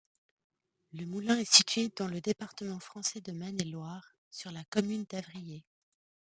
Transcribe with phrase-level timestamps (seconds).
[0.93, 5.63] Le moulin est situé dans le département français de Maine-et-Loire, sur la commune d'Avrillé.